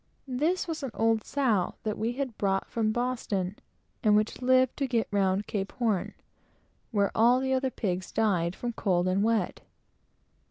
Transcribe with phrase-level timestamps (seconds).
[0.27, 3.55] This was an old sow that we had brought from Boston,
[4.01, 6.15] and which lived to get around Cape Horn,
[6.89, 9.61] where all the other pigs died from cold and wet.